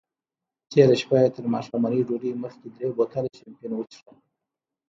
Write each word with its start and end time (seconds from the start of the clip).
تېره 0.71 0.95
شپه 1.01 1.15
یې 1.21 1.29
تر 1.35 1.45
ماښامنۍ 1.53 2.01
ډوډۍ 2.07 2.31
مخکې 2.43 2.67
درې 2.75 2.89
بوتله 2.97 3.29
شیمپین 3.37 3.71
وڅیښل. 3.75 4.15